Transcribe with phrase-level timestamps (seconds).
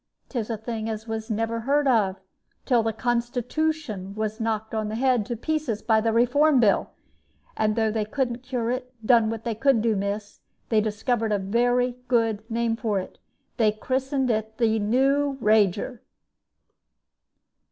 [0.29, 2.19] 'Tis a thing as was never heard of
[2.65, 6.89] till the Constitooshon was knocked on the head and to pieces by the Reform Bill.
[7.55, 10.39] And though they couldn't cure it, they done what they could do, miss.
[10.69, 13.19] They discovered a very good name for it
[13.57, 15.99] they christened it the 'New rager!'"